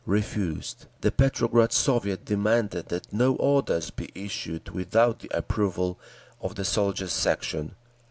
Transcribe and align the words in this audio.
Refused. 0.07 0.87
The 1.01 1.11
Petrograd 1.11 1.71
Soviet 1.71 2.25
demanded 2.25 2.89
that 2.89 3.13
no 3.13 3.35
orders 3.35 3.91
be 3.91 4.09
issued 4.15 4.69
without 4.69 5.19
the 5.19 5.29
approval 5.31 5.99
of 6.41 6.55
the 6.55 6.65
Soldiers' 6.65 7.13
Section. 7.13 7.75